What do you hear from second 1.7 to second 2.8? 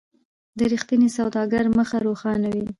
مخ روښانه وي.